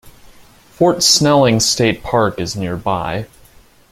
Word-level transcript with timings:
Fort 0.71 1.03
Snelling 1.03 1.59
State 1.59 2.01
Park 2.01 2.39
is 2.39 2.55
nearby. 2.55 3.27